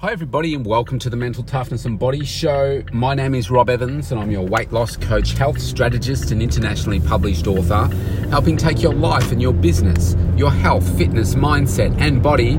Hi, 0.00 0.12
everybody, 0.12 0.54
and 0.54 0.64
welcome 0.64 0.98
to 1.00 1.10
the 1.10 1.16
Mental 1.18 1.44
Toughness 1.44 1.84
and 1.84 1.98
Body 1.98 2.24
Show. 2.24 2.82
My 2.90 3.12
name 3.12 3.34
is 3.34 3.50
Rob 3.50 3.68
Evans, 3.68 4.10
and 4.10 4.18
I'm 4.18 4.30
your 4.30 4.46
weight 4.46 4.72
loss 4.72 4.96
coach, 4.96 5.32
health 5.32 5.60
strategist, 5.60 6.30
and 6.30 6.40
internationally 6.40 7.00
published 7.00 7.46
author, 7.46 7.84
helping 8.30 8.56
take 8.56 8.80
your 8.80 8.94
life 8.94 9.30
and 9.30 9.42
your 9.42 9.52
business, 9.52 10.16
your 10.38 10.50
health, 10.50 10.88
fitness, 10.96 11.34
mindset, 11.34 11.94
and 12.00 12.22
body 12.22 12.54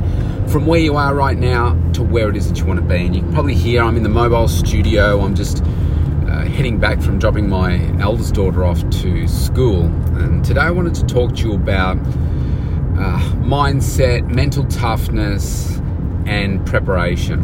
from 0.49 0.67
where 0.67 0.81
you 0.81 0.97
are 0.97 1.15
right 1.15 1.35
now 1.35 1.73
to 1.93 2.03
where 2.03 2.29
it 2.29 2.37
is 2.37 2.47
that 2.47 2.59
you 2.59 2.65
want 2.67 2.79
to 2.79 2.85
be. 2.85 3.07
And 3.07 3.15
you 3.15 3.23
can 3.23 3.33
probably 3.33 3.55
hear 3.55 3.81
I'm 3.81 3.97
in 3.97 4.03
the 4.03 4.09
mobile 4.09 4.47
studio. 4.47 5.19
I'm 5.21 5.33
just 5.33 5.63
uh, 5.63 6.45
heading 6.45 6.77
back 6.77 7.01
from 7.01 7.17
dropping 7.17 7.49
my 7.49 7.79
eldest 7.99 8.35
daughter 8.35 8.63
off 8.63 8.87
to 9.01 9.27
school. 9.27 9.85
And 10.15 10.45
today 10.45 10.61
I 10.61 10.69
wanted 10.69 10.93
to 10.93 11.05
talk 11.07 11.35
to 11.37 11.47
you 11.47 11.53
about 11.55 11.97
uh, 11.97 13.19
mindset, 13.41 14.31
mental 14.31 14.63
toughness 14.65 15.80
and 16.25 16.65
preparation. 16.65 17.39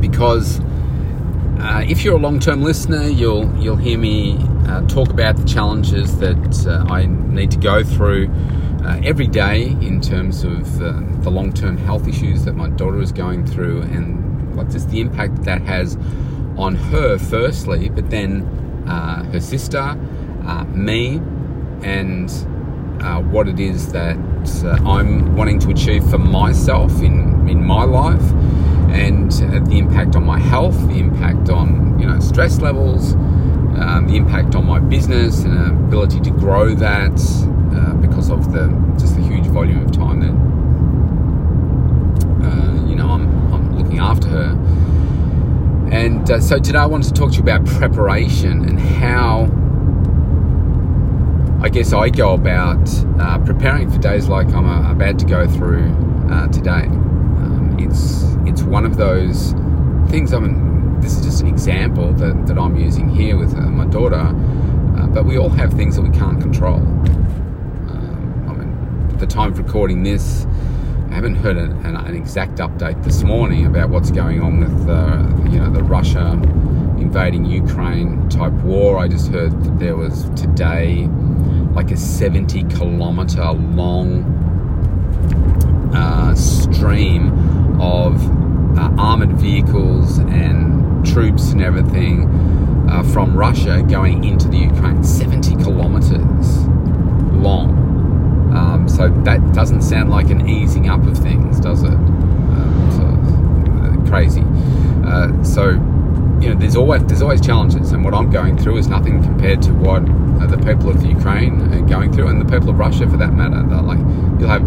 Because 0.00 0.60
uh, 1.58 1.84
if 1.88 2.04
you're 2.04 2.16
a 2.16 2.20
long-term 2.20 2.62
listener, 2.62 3.08
you'll 3.08 3.54
you'll 3.58 3.76
hear 3.76 3.98
me 3.98 4.38
uh, 4.68 4.86
talk 4.88 5.10
about 5.10 5.36
the 5.36 5.44
challenges 5.44 6.18
that 6.18 6.66
uh, 6.66 6.92
I 6.92 7.06
need 7.06 7.50
to 7.52 7.58
go 7.58 7.82
through 7.82 8.30
uh, 8.84 9.00
every 9.02 9.26
day 9.26 9.64
in 9.64 10.00
terms 10.00 10.44
of 10.44 10.82
uh, 10.82 11.00
the 11.22 11.30
long-term 11.30 11.78
health 11.78 12.06
issues 12.06 12.44
that 12.44 12.54
my 12.54 12.68
daughter 12.68 13.00
is 13.00 13.10
going 13.10 13.46
through, 13.46 13.82
and 13.82 14.56
like 14.56 14.70
just 14.70 14.90
the 14.90 15.00
impact 15.00 15.42
that 15.44 15.62
has 15.62 15.96
on 16.56 16.74
her 16.74 17.18
firstly, 17.18 17.88
but 17.88 18.10
then 18.10 18.42
uh, 18.86 19.24
her 19.24 19.40
sister, 19.40 19.94
me, 20.74 21.20
and 21.82 22.30
what 23.32 23.48
it 23.48 23.58
is 23.58 23.92
that 23.92 24.16
I'm 24.86 25.36
wanting 25.36 25.58
to 25.60 25.70
achieve 25.70 26.08
for 26.10 26.18
myself 26.18 27.02
in 27.02 27.48
in 27.48 27.64
my 27.64 27.84
life 27.84 28.32
and 28.90 29.32
uh, 29.32 29.60
the 29.68 29.78
impact 29.78 30.16
on 30.16 30.24
my 30.24 30.38
health, 30.38 30.76
the 30.88 30.98
impact 30.98 31.48
on 31.50 31.98
you 31.98 32.06
know 32.06 32.20
stress 32.20 32.60
levels, 32.60 33.14
um, 33.14 34.06
the 34.08 34.16
impact 34.16 34.54
on 34.54 34.66
my 34.66 34.78
business 34.78 35.44
and 35.44 35.86
ability 35.86 36.20
to 36.20 36.30
grow 36.30 36.74
that 36.74 37.18
uh, 37.74 37.94
because 37.94 38.30
of 38.30 38.52
the 38.52 38.68
just 38.98 39.16
the 39.16 39.22
huge 39.22 39.46
volume 39.46 39.84
of 39.84 39.92
time 39.92 40.20
that 40.20 40.34
uh, 42.46 42.88
you 42.88 42.96
know 42.96 43.10
I'm, 43.10 43.52
I'm 43.52 43.76
looking 43.78 43.98
after 43.98 44.28
her. 44.28 44.52
And 45.90 46.30
uh, 46.30 46.40
so 46.40 46.58
today 46.58 46.78
I 46.78 46.86
wanted 46.86 47.08
to 47.08 47.14
talk 47.14 47.30
to 47.30 47.36
you 47.36 47.42
about 47.42 47.64
preparation 47.64 48.64
and 48.68 48.78
how 48.78 49.48
I 51.60 51.68
guess 51.68 51.92
I 51.92 52.10
go 52.10 52.34
about 52.34 52.88
uh, 53.18 53.38
preparing 53.44 53.90
for 53.90 53.98
days 53.98 54.28
like 54.28 54.48
I'm 54.48 54.66
uh, 54.66 54.92
about 54.92 55.18
to 55.20 55.24
go 55.24 55.46
through 55.46 55.94
today 56.52 56.88
it's 57.78 58.24
it's 58.46 58.62
one 58.62 58.84
of 58.84 58.96
those 58.96 59.52
things. 60.08 60.32
I 60.32 60.38
mean, 60.38 61.00
this 61.00 61.16
is 61.16 61.24
just 61.24 61.42
an 61.42 61.48
example 61.48 62.12
that, 62.14 62.46
that 62.46 62.58
I'm 62.58 62.76
using 62.76 63.08
here 63.08 63.36
with 63.36 63.54
uh, 63.54 63.60
my 63.60 63.86
daughter. 63.86 64.14
Uh, 64.16 65.06
but 65.08 65.24
we 65.24 65.36
all 65.38 65.50
have 65.50 65.72
things 65.74 65.96
that 65.96 66.02
we 66.02 66.16
can't 66.16 66.40
control. 66.40 66.76
Um, 66.76 68.46
I 68.48 68.52
mean, 68.52 69.10
at 69.12 69.18
the 69.18 69.26
time 69.26 69.52
of 69.52 69.58
recording 69.58 70.02
this, 70.02 70.46
I 71.10 71.14
haven't 71.14 71.36
heard 71.36 71.56
an, 71.56 71.72
an, 71.84 71.96
an, 71.96 72.14
exact 72.14 72.58
update 72.58 73.02
this 73.04 73.22
morning 73.22 73.66
about 73.66 73.90
what's 73.90 74.10
going 74.10 74.40
on 74.40 74.60
with 74.60 74.88
uh, 74.88 75.50
you 75.50 75.58
know 75.58 75.70
the 75.70 75.82
Russia 75.82 76.32
invading 76.98 77.44
Ukraine 77.44 78.28
type 78.28 78.52
war. 78.52 78.98
I 78.98 79.08
just 79.08 79.28
heard 79.30 79.52
that 79.64 79.78
there 79.78 79.96
was 79.96 80.30
today 80.30 81.08
like 81.76 81.90
a 81.90 81.96
70 81.96 82.64
kilometer 82.64 83.52
long 83.52 84.24
uh, 85.94 86.34
stream 86.34 87.28
of 87.78 88.16
uh, 88.78 88.90
armored 88.98 89.32
vehicles 89.38 90.16
and 90.18 91.04
troops 91.06 91.52
and 91.52 91.60
everything 91.60 92.30
uh, 92.88 93.02
from 93.02 93.36
Russia 93.36 93.82
going 93.82 94.24
into 94.24 94.48
the 94.48 94.56
Ukraine, 94.56 95.04
70 95.04 95.56
kilometers 95.56 96.66
long. 97.36 97.70
Um, 98.56 98.88
so 98.88 99.10
that 99.24 99.52
doesn't 99.52 99.82
sound 99.82 100.10
like 100.10 100.30
an 100.30 100.48
easing 100.48 100.88
up 100.88 101.04
of 101.06 101.18
things, 101.18 101.60
does 101.60 101.82
it? 101.82 101.92
Uh, 101.92 102.90
so, 102.96 103.04
uh, 103.82 104.08
crazy. 104.08 104.44
Uh, 105.04 105.44
so 105.44 105.74
you 106.40 106.52
know, 106.52 106.58
there's 106.58 106.76
always 106.76 107.04
there's 107.04 107.22
always 107.22 107.40
challenges, 107.40 107.92
and 107.92 108.04
what 108.04 108.14
I'm 108.14 108.30
going 108.30 108.58
through 108.58 108.78
is 108.78 108.88
nothing 108.88 109.22
compared 109.22 109.62
to 109.62 109.72
what 109.72 110.02
uh, 110.02 110.46
the 110.46 110.58
people 110.58 110.90
of 110.90 111.00
the 111.00 111.08
Ukraine 111.08 111.60
are 111.72 111.80
going 111.86 112.12
through, 112.12 112.28
and 112.28 112.40
the 112.40 112.50
people 112.50 112.70
of 112.70 112.78
Russia, 112.78 113.08
for 113.08 113.16
that 113.16 113.32
matter. 113.32 113.62
Like 113.82 113.98
you'll 114.38 114.48
have 114.48 114.64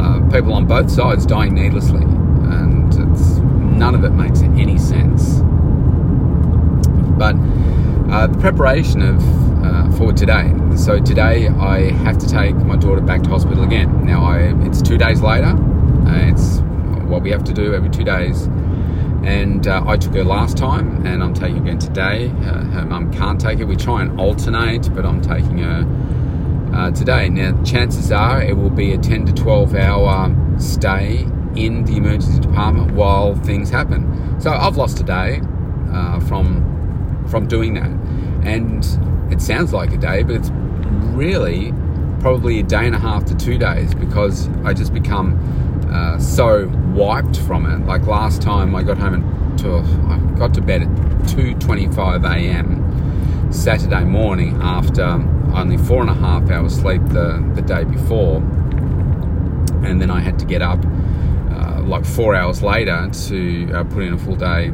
uh, 0.00 0.20
people 0.30 0.52
on 0.52 0.66
both 0.66 0.90
sides 0.90 1.24
dying 1.26 1.54
needlessly 1.54 2.02
and 2.02 3.78
none 3.78 3.94
of 3.94 4.04
it 4.04 4.10
makes 4.10 4.42
any 4.42 4.78
sense. 4.78 5.40
But 7.18 7.36
uh, 8.12 8.26
the 8.26 8.38
preparation 8.38 9.02
of 9.02 9.64
uh, 9.64 9.90
for 9.92 10.12
today. 10.12 10.52
So 10.76 11.00
today 11.00 11.48
I 11.48 11.92
have 11.92 12.18
to 12.18 12.28
take 12.28 12.54
my 12.56 12.76
daughter 12.76 13.00
back 13.00 13.22
to 13.22 13.30
hospital 13.30 13.64
again. 13.64 14.04
Now 14.04 14.24
I, 14.24 14.52
it's 14.66 14.82
two 14.82 14.98
days 14.98 15.22
later. 15.22 15.54
It's 16.06 16.58
what 17.08 17.22
we 17.22 17.30
have 17.30 17.44
to 17.44 17.52
do 17.52 17.74
every 17.74 17.90
two 17.90 18.04
days. 18.04 18.46
And 19.26 19.66
uh, 19.66 19.82
I 19.86 19.96
took 19.96 20.14
her 20.14 20.24
last 20.24 20.56
time, 20.56 21.06
and 21.06 21.22
I'm 21.22 21.34
taking 21.34 21.56
her 21.56 21.62
again 21.62 21.78
today. 21.78 22.28
Uh, 22.28 22.64
her 22.64 22.84
mum 22.84 23.12
can't 23.12 23.40
take 23.40 23.58
it. 23.58 23.64
We 23.64 23.76
try 23.76 24.02
and 24.02 24.20
alternate, 24.20 24.94
but 24.94 25.06
I'm 25.06 25.22
taking 25.22 25.58
her 25.58 26.70
uh, 26.74 26.90
today. 26.90 27.28
Now, 27.28 27.62
chances 27.62 28.12
are 28.12 28.42
it 28.42 28.56
will 28.56 28.70
be 28.70 28.92
a 28.92 28.98
10 28.98 29.26
to 29.26 29.32
12 29.32 29.74
hour 29.76 30.34
stay 30.58 31.26
in 31.56 31.84
the 31.84 31.96
emergency 31.96 32.40
department 32.40 32.92
while 32.92 33.34
things 33.34 33.70
happen. 33.70 34.40
So 34.40 34.50
I've 34.50 34.76
lost 34.76 35.00
a 35.00 35.04
day 35.04 35.40
uh, 35.92 36.20
from 36.20 36.72
from 37.30 37.46
doing 37.46 37.74
that, 37.74 37.90
and 38.46 38.84
it 39.32 39.40
sounds 39.40 39.72
like 39.72 39.92
a 39.92 39.96
day, 39.96 40.22
but 40.22 40.36
it's 40.36 40.50
really 41.14 41.72
probably 42.20 42.60
a 42.60 42.62
day 42.62 42.86
and 42.86 42.94
a 42.94 42.98
half 42.98 43.24
to 43.26 43.34
two 43.34 43.58
days 43.58 43.94
because 43.94 44.48
I 44.64 44.72
just 44.74 44.92
become 44.92 45.38
uh, 45.90 46.18
so 46.18 46.68
wiped 46.94 47.38
from 47.40 47.66
it. 47.66 47.86
Like 47.86 48.06
last 48.06 48.40
time, 48.40 48.74
I 48.74 48.82
got 48.82 48.98
home 48.98 49.14
and 49.14 49.58
to 49.60 49.78
I 49.78 50.38
got 50.38 50.54
to 50.54 50.60
bed 50.60 50.82
at 50.82 50.88
2:25 51.28 52.24
a.m. 52.24 53.52
Saturday 53.52 54.04
morning 54.04 54.60
after 54.62 55.04
only 55.54 55.76
four 55.76 56.00
and 56.00 56.10
a 56.10 56.14
half 56.14 56.50
hours 56.50 56.74
sleep 56.74 57.02
the 57.08 57.44
the 57.54 57.62
day 57.62 57.84
before, 57.84 58.38
and 59.84 60.00
then 60.00 60.10
I 60.10 60.20
had 60.20 60.38
to 60.38 60.44
get 60.44 60.62
up 60.62 60.84
like 61.86 62.04
four 62.04 62.34
hours 62.34 62.62
later 62.62 63.08
to 63.28 63.72
uh, 63.72 63.84
put 63.84 64.02
in 64.02 64.14
a 64.14 64.18
full 64.18 64.36
day 64.36 64.72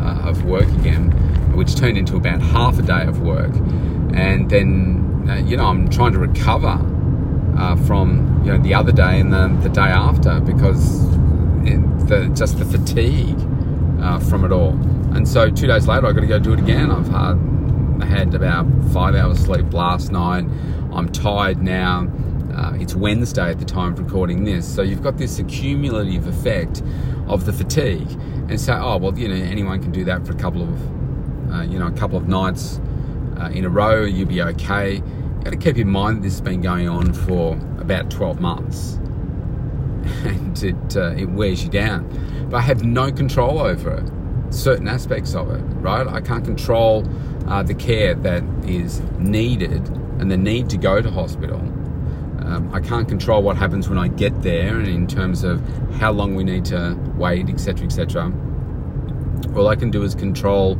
uh, 0.00 0.28
of 0.28 0.44
work 0.44 0.68
again, 0.80 1.10
which 1.54 1.76
turned 1.76 1.98
into 1.98 2.16
about 2.16 2.40
half 2.40 2.78
a 2.78 2.82
day 2.82 3.04
of 3.04 3.20
work. 3.20 3.54
And 4.14 4.48
then, 4.50 5.26
uh, 5.28 5.36
you 5.36 5.56
know, 5.56 5.66
I'm 5.66 5.88
trying 5.88 6.12
to 6.12 6.18
recover 6.18 6.80
uh, 7.58 7.76
from, 7.76 8.42
you 8.44 8.52
know, 8.52 8.58
the 8.58 8.74
other 8.74 8.92
day 8.92 9.20
and 9.20 9.32
the, 9.32 9.48
the 9.62 9.68
day 9.68 9.80
after 9.82 10.40
because 10.40 11.16
the, 12.06 12.32
just 12.34 12.58
the 12.58 12.64
fatigue 12.64 13.38
uh, 14.00 14.18
from 14.20 14.44
it 14.44 14.52
all. 14.52 14.72
And 15.14 15.26
so 15.26 15.50
two 15.50 15.66
days 15.66 15.86
later, 15.86 16.06
I've 16.06 16.14
got 16.14 16.20
to 16.20 16.26
go 16.26 16.38
do 16.38 16.52
it 16.52 16.60
again. 16.60 16.90
I've 16.90 17.08
had, 17.08 18.02
had 18.02 18.34
about 18.34 18.66
five 18.92 19.14
hours 19.14 19.38
sleep 19.40 19.72
last 19.72 20.12
night. 20.12 20.44
I'm 20.92 21.10
tired 21.10 21.62
now. 21.62 22.08
Uh, 22.54 22.72
it's 22.80 22.94
Wednesday 22.94 23.50
at 23.50 23.58
the 23.58 23.64
time 23.64 23.92
of 23.92 23.98
recording 23.98 24.44
this, 24.44 24.66
so 24.66 24.80
you've 24.80 25.02
got 25.02 25.18
this 25.18 25.38
accumulative 25.38 26.26
effect 26.26 26.82
of 27.26 27.44
the 27.44 27.52
fatigue, 27.52 28.08
and 28.48 28.58
say, 28.60 28.72
oh 28.72 28.96
well, 28.96 29.18
you 29.18 29.28
know, 29.28 29.34
anyone 29.34 29.82
can 29.82 29.92
do 29.92 30.04
that 30.04 30.26
for 30.26 30.32
a 30.32 30.36
couple 30.36 30.62
of, 30.62 31.52
uh, 31.52 31.62
you 31.62 31.78
know, 31.78 31.86
a 31.86 31.92
couple 31.92 32.16
of 32.16 32.28
nights 32.28 32.80
uh, 33.38 33.50
in 33.52 33.64
a 33.64 33.68
row, 33.68 34.04
you'll 34.04 34.28
be 34.28 34.40
okay. 34.40 34.94
You've 34.94 35.44
got 35.44 35.50
to 35.50 35.56
keep 35.56 35.76
in 35.76 35.88
mind 35.88 36.18
that 36.18 36.22
this 36.22 36.34
has 36.34 36.40
been 36.40 36.62
going 36.62 36.88
on 36.88 37.12
for 37.12 37.54
about 37.78 38.10
12 38.10 38.40
months, 38.40 38.98
and 40.24 40.62
it 40.62 40.96
uh, 40.96 41.14
it 41.16 41.30
wears 41.30 41.64
you 41.64 41.70
down. 41.70 42.08
But 42.50 42.58
I 42.58 42.60
have 42.60 42.84
no 42.84 43.10
control 43.10 43.58
over 43.58 43.90
it, 43.90 44.54
certain 44.54 44.88
aspects 44.88 45.34
of 45.34 45.50
it, 45.50 45.62
right? 45.80 46.06
I 46.06 46.20
can't 46.20 46.44
control 46.44 47.04
uh, 47.48 47.62
the 47.62 47.74
care 47.74 48.14
that 48.14 48.42
is 48.64 49.00
needed 49.18 49.88
and 50.18 50.30
the 50.30 50.36
need 50.36 50.70
to 50.70 50.76
go 50.76 51.02
to 51.02 51.10
hospital 51.10 51.60
um, 52.46 52.72
I 52.72 52.80
can't 52.80 53.08
control 53.08 53.42
what 53.42 53.56
happens 53.56 53.88
when 53.88 53.98
I 53.98 54.06
get 54.06 54.42
there, 54.42 54.78
and 54.78 54.86
in 54.86 55.08
terms 55.08 55.42
of 55.42 55.60
how 55.94 56.12
long 56.12 56.36
we 56.36 56.44
need 56.44 56.64
to 56.66 56.96
wait, 57.16 57.48
etc., 57.48 57.86
etc. 57.86 58.32
All 59.56 59.66
I 59.66 59.74
can 59.74 59.90
do 59.90 60.04
is 60.04 60.14
control 60.14 60.78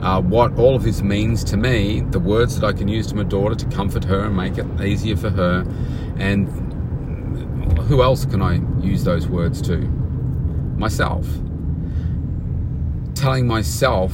uh, 0.00 0.20
what 0.22 0.58
all 0.58 0.74
of 0.74 0.84
this 0.84 1.02
means 1.02 1.44
to 1.44 1.56
me, 1.58 2.00
the 2.00 2.18
words 2.18 2.58
that 2.58 2.66
I 2.66 2.72
can 2.72 2.88
use 2.88 3.06
to 3.08 3.14
my 3.14 3.24
daughter 3.24 3.54
to 3.54 3.66
comfort 3.66 4.04
her 4.04 4.20
and 4.20 4.34
make 4.34 4.56
it 4.56 4.66
easier 4.80 5.16
for 5.16 5.28
her, 5.28 5.66
and 6.16 6.71
who 7.92 8.02
else 8.02 8.24
can 8.24 8.40
I 8.40 8.54
use 8.82 9.04
those 9.04 9.28
words 9.28 9.60
to? 9.62 9.76
Myself. 9.76 11.26
Telling 13.14 13.46
myself 13.46 14.12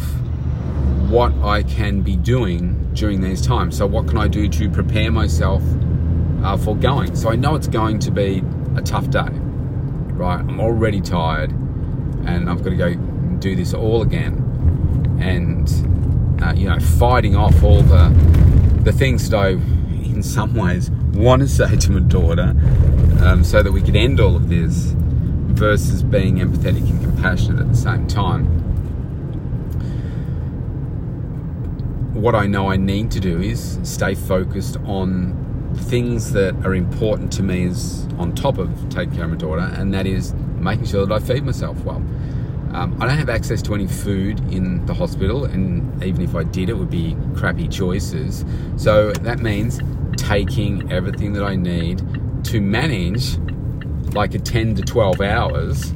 what 1.09 1.33
I 1.45 1.63
can 1.63 2.03
be 2.03 2.17
doing 2.17 2.93
during 2.93 3.21
these 3.21 3.41
times. 3.41 3.77
So, 3.79 3.87
what 3.87 4.09
can 4.09 4.19
I 4.19 4.27
do 4.27 4.49
to 4.49 4.69
prepare 4.69 5.13
myself 5.13 5.63
uh, 6.43 6.57
for 6.57 6.77
going. 6.77 7.15
So 7.15 7.31
I 7.31 7.37
know 7.37 7.55
it's 7.55 7.69
going 7.69 7.99
to 8.01 8.11
be 8.11 8.43
a 8.77 8.83
tough 8.83 9.11
day, 9.11 9.29
right? 9.31 10.41
I'm 10.41 10.61
already 10.61 11.01
tired, 11.01 11.51
and 12.27 12.51
I've 12.51 12.63
got 12.63 12.71
to 12.71 12.77
go 12.77 12.95
do 13.39 13.55
this 13.55 13.75
all 13.75 14.03
again, 14.03 15.19
and 15.21 16.43
uh, 16.43 16.53
you 16.53 16.69
know, 16.69 16.81
fighting 16.81 17.37
off 17.37 17.63
all 17.63 17.83
the 17.83 18.09
the 18.83 18.93
things 18.93 19.29
that 19.31 19.37
I, 19.37 19.49
in 19.51 20.23
some 20.23 20.55
ways, 20.55 20.91
want 21.19 21.43
to 21.43 21.49
say 21.49 21.77
to 21.77 21.91
my 21.91 22.01
daughter, 22.01 22.55
um, 23.21 23.43
so 23.43 23.63
that 23.63 23.73
we 23.73 23.83
could 23.83 23.97
end 23.97 24.21
all 24.21 24.37
of 24.37 24.49
this, 24.49 24.95
versus 25.59 26.03
being 26.03 26.37
empathetic 26.37 26.89
and 26.89 27.03
compassionate 27.03 27.61
at 27.61 27.69
the 27.69 27.77
same 27.77 28.07
time. 28.07 28.45
What 32.15 32.35
I 32.35 32.47
know 32.47 32.71
I 32.71 32.77
need 32.77 33.11
to 33.13 33.21
do 33.21 33.41
is 33.41 33.81
stay 33.83 34.15
focused 34.15 34.77
on 34.85 35.35
things 35.75 36.33
that 36.33 36.55
are 36.65 36.75
important 36.75 37.33
to 37.33 37.43
me 37.43 37.65
is 37.65 38.07
on 38.19 38.35
top 38.35 38.59
of 38.59 38.71
taking 38.89 39.15
care 39.15 39.25
of 39.25 39.31
my 39.31 39.37
daughter, 39.37 39.73
and 39.77 39.93
that 39.95 40.07
is 40.07 40.35
making 40.59 40.87
sure 40.87 41.05
that 41.05 41.15
I 41.15 41.19
feed 41.19 41.45
myself 41.45 41.83
well. 41.85 42.03
Um, 42.73 42.97
I 43.01 43.07
don't 43.07 43.19
have 43.19 43.31
access 43.31 43.63
to 43.63 43.75
any 43.75 43.87
food 43.87 44.41
in 44.53 44.85
the 44.87 44.95
hospital, 44.95 45.45
and 45.45 46.03
even 46.05 46.23
if 46.23 46.35
I 46.35 46.45
did, 46.45 46.69
it 46.69 46.75
would 46.75 46.91
be 46.91 47.17
crappy 47.35 47.67
choices. 47.67 48.45
So 48.77 49.13
that 49.13 49.41
means 49.41 49.81
taking 50.19 50.91
everything 50.93 51.33
that 51.33 51.45
I 51.45 51.57
need 51.57 52.03
to 52.45 52.61
manage 52.61 53.39
like 54.15 54.35
a 54.35 54.39
10 54.39 54.75
to 54.77 54.83
12 54.83 55.21
hours 55.21 55.91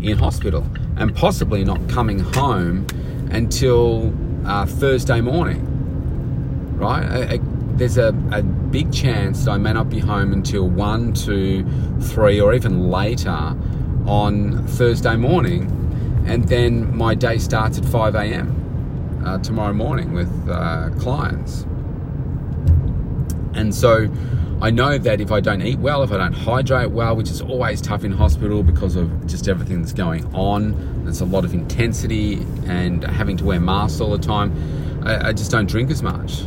in 0.00 0.16
hospital 0.16 0.66
and 0.96 1.14
possibly 1.14 1.64
not 1.64 1.88
coming 1.88 2.18
home 2.18 2.86
until 3.30 4.12
uh, 4.46 4.66
Thursday 4.66 5.20
morning, 5.20 5.62
right? 6.78 7.04
I, 7.04 7.34
I, 7.34 7.40
there's 7.76 7.98
a, 7.98 8.08
a 8.32 8.42
big 8.42 8.92
chance 8.92 9.44
that 9.44 9.50
I 9.50 9.58
may 9.58 9.72
not 9.72 9.90
be 9.90 9.98
home 9.98 10.32
until 10.32 10.68
1, 10.68 11.12
2, 11.12 12.00
3, 12.00 12.40
or 12.40 12.54
even 12.54 12.90
later 12.90 13.54
on 14.06 14.66
Thursday 14.68 15.16
morning. 15.16 15.72
And 16.26 16.48
then 16.48 16.96
my 16.96 17.14
day 17.14 17.38
starts 17.38 17.78
at 17.78 17.84
5 17.84 18.14
a.m. 18.14 19.22
Uh, 19.24 19.38
tomorrow 19.38 19.72
morning 19.72 20.12
with 20.12 20.48
uh, 20.48 20.90
clients. 20.98 21.66
And 23.56 23.74
so 23.74 24.08
I 24.60 24.70
know 24.70 24.98
that 24.98 25.20
if 25.20 25.32
I 25.32 25.40
don't 25.40 25.62
eat 25.62 25.78
well, 25.78 26.02
if 26.02 26.12
I 26.12 26.18
don't 26.18 26.32
hydrate 26.32 26.90
well, 26.90 27.16
which 27.16 27.30
is 27.30 27.40
always 27.40 27.80
tough 27.80 28.04
in 28.04 28.12
hospital 28.12 28.62
because 28.62 28.96
of 28.96 29.26
just 29.26 29.48
everything 29.48 29.80
that's 29.80 29.92
going 29.92 30.24
on, 30.34 31.04
there's 31.04 31.20
a 31.20 31.26
lot 31.26 31.44
of 31.44 31.54
intensity 31.54 32.34
and 32.66 33.04
having 33.04 33.36
to 33.38 33.44
wear 33.44 33.60
masks 33.60 34.00
all 34.00 34.10
the 34.10 34.18
time, 34.18 34.52
I, 35.04 35.28
I 35.28 35.32
just 35.32 35.50
don't 35.50 35.68
drink 35.68 35.90
as 35.90 36.02
much 36.02 36.44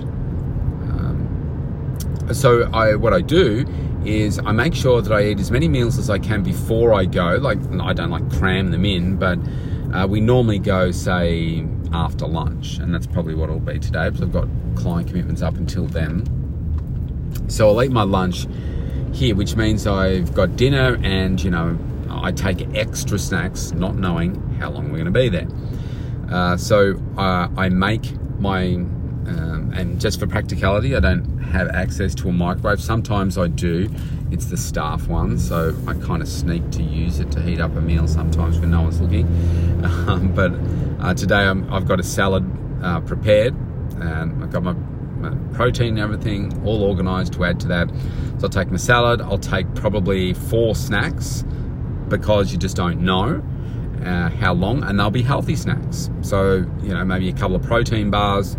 so 2.33 2.69
I 2.73 2.95
what 2.95 3.13
I 3.13 3.21
do 3.21 3.65
is 4.05 4.39
I 4.39 4.51
make 4.51 4.73
sure 4.73 5.01
that 5.01 5.12
I 5.12 5.25
eat 5.25 5.39
as 5.39 5.51
many 5.51 5.67
meals 5.67 5.97
as 5.97 6.09
I 6.09 6.19
can 6.19 6.44
before 6.44 6.94
I 6.94 7.05
go. 7.05 7.35
Like 7.35 7.59
I 7.81 7.94
don't 7.94 8.12
like 8.12 8.29
cram 8.31 8.71
them 8.71 8.85
in, 8.85 9.17
but 9.17 9.39
uh, 9.94 10.07
we 10.07 10.21
normally 10.21 10.59
go 10.59 10.91
say 10.91 11.67
after 11.91 12.27
lunch, 12.27 12.77
and 12.77 12.94
that's 12.94 13.07
probably 13.07 13.35
what 13.35 13.50
it'll 13.50 13.59
be 13.59 13.79
today 13.79 14.09
because 14.09 14.21
I've 14.21 14.31
got 14.31 14.47
client 14.75 15.07
commitments 15.07 15.41
up 15.41 15.57
until 15.57 15.85
then. 15.85 16.38
So 17.47 17.69
I'll 17.69 17.83
eat 17.83 17.91
my 17.91 18.03
lunch 18.03 18.47
here, 19.13 19.35
which 19.35 19.55
means 19.55 19.87
I've 19.87 20.33
got 20.33 20.55
dinner 20.55 20.99
and 21.03 21.41
you 21.41 21.51
know 21.51 21.77
I 22.09 22.31
take 22.31 22.67
extra 22.75 23.19
snacks, 23.19 23.71
not 23.71 23.95
knowing 23.95 24.35
how 24.59 24.71
long 24.71 24.85
we're 24.91 25.03
going 25.03 25.05
to 25.05 25.11
be 25.11 25.29
there. 25.29 25.47
Uh, 26.31 26.57
so 26.57 27.01
uh, 27.17 27.47
I 27.57 27.69
make 27.69 28.13
my 28.39 28.75
um, 29.29 29.71
and 29.75 30.01
just 30.01 30.19
for 30.19 30.27
practicality, 30.27 30.95
I 30.95 30.99
don't 30.99 31.37
have 31.39 31.69
access 31.69 32.15
to 32.15 32.29
a 32.29 32.31
microwave. 32.31 32.81
Sometimes 32.81 33.37
I 33.37 33.47
do. 33.47 33.89
It's 34.31 34.45
the 34.45 34.57
staff 34.57 35.07
one, 35.07 35.37
so 35.37 35.75
I 35.87 35.93
kind 35.93 36.21
of 36.21 36.27
sneak 36.27 36.69
to 36.71 36.83
use 36.83 37.19
it 37.19 37.31
to 37.31 37.41
heat 37.41 37.59
up 37.59 37.75
a 37.75 37.81
meal 37.81 38.07
sometimes 38.07 38.59
when 38.59 38.71
no 38.71 38.81
one's 38.81 39.01
looking. 39.01 39.27
Um, 39.79 40.33
but 40.33 40.51
uh, 40.99 41.13
today 41.13 41.35
i 41.35 41.45
have 41.45 41.87
got 41.87 41.99
a 41.99 42.03
salad 42.03 42.43
uh, 42.83 42.99
prepared, 43.01 43.55
and 44.01 44.43
I've 44.43 44.51
got 44.51 44.63
my, 44.63 44.73
my, 45.19 45.31
protein 45.54 45.89
and 45.89 46.00
everything 46.00 46.66
all 46.66 46.83
organised 46.83 47.33
to 47.33 47.45
add 47.45 47.60
to 47.62 47.68
that. 47.68 47.89
So 48.38 48.44
I'll 48.44 48.50
take 48.50 48.71
my 48.71 48.77
salad. 48.77 49.21
I'll 49.21 49.38
take 49.38 49.74
probably 49.75 50.33
four 50.33 50.75
snacks 50.75 51.44
because 52.07 52.51
you 52.51 52.57
just 52.57 52.75
don't 52.75 53.01
know. 53.01 53.44
Uh, 54.00 54.30
how 54.30 54.54
long, 54.54 54.81
and 54.83 54.98
they'll 54.98 55.12
be 55.12 55.21
healthy 55.21 55.57
snacks. 55.57 56.10
So, 56.21 56.66
you 56.81 56.94
know, 56.94 57.04
maybe 57.04 57.27
a 57.27 57.33
couple 57.33 57.57
of 57.57 57.63
protein 57.63 58.10
bars, 58.10 58.56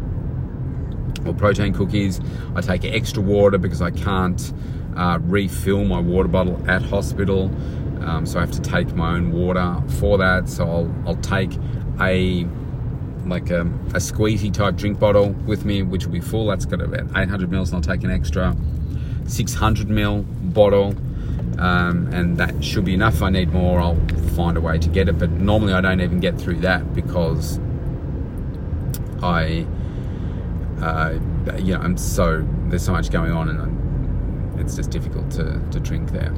or 1.24 1.34
protein 1.34 1.72
cookies. 1.72 2.20
I 2.54 2.60
take 2.60 2.84
extra 2.84 3.22
water 3.22 3.58
because 3.58 3.80
I 3.82 3.90
can't 3.90 4.52
uh, 4.96 5.18
refill 5.22 5.84
my 5.84 6.00
water 6.00 6.28
bottle 6.28 6.62
at 6.68 6.82
hospital. 6.82 7.50
Um, 8.02 8.26
so 8.26 8.38
I 8.38 8.42
have 8.42 8.50
to 8.52 8.60
take 8.60 8.94
my 8.94 9.14
own 9.14 9.32
water 9.32 9.82
for 9.98 10.18
that. 10.18 10.48
So 10.48 10.68
I'll, 10.68 10.94
I'll 11.06 11.16
take 11.16 11.52
a 12.00 12.46
like 13.30 13.50
a, 13.50 13.62
a 13.62 14.00
squeezy 14.00 14.52
type 14.52 14.76
drink 14.76 14.98
bottle 14.98 15.30
with 15.46 15.64
me, 15.64 15.82
which 15.82 16.04
will 16.04 16.12
be 16.12 16.20
full. 16.20 16.46
That's 16.48 16.66
got 16.66 16.80
about 16.80 17.06
800 17.16 17.50
mils, 17.50 17.72
and 17.72 17.76
I'll 17.76 17.94
take 17.94 18.04
an 18.04 18.10
extra 18.10 18.54
600 19.26 19.88
mil 19.88 20.22
bottle. 20.22 20.94
Um, 21.58 22.08
and 22.12 22.36
that 22.38 22.62
should 22.64 22.84
be 22.84 22.94
enough. 22.94 23.16
If 23.16 23.22
I 23.22 23.30
need 23.30 23.52
more, 23.52 23.80
I'll 23.80 24.00
find 24.34 24.56
a 24.56 24.60
way 24.60 24.78
to 24.78 24.88
get 24.88 25.08
it. 25.08 25.18
But 25.18 25.30
normally, 25.30 25.72
I 25.72 25.80
don't 25.80 26.00
even 26.00 26.20
get 26.20 26.38
through 26.38 26.60
that 26.60 26.94
because 26.94 27.58
I 29.22 29.66
uh, 30.80 31.18
you 31.58 31.74
know, 31.74 31.80
I'm 31.80 31.96
so 31.96 32.46
there's 32.68 32.84
so 32.84 32.92
much 32.92 33.10
going 33.10 33.32
on, 33.32 33.48
and 33.48 33.60
I'm, 33.60 34.58
it's 34.58 34.76
just 34.76 34.90
difficult 34.90 35.30
to, 35.32 35.60
to 35.70 35.80
drink 35.80 36.10
there. 36.10 36.32